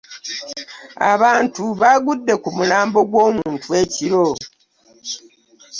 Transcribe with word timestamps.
Abantu 1.13 1.63
aggude 1.91 2.33
ku 2.43 2.49
mulambo 2.57 2.99
gw'omuntu 3.09 3.69
ekiro. 3.83 4.25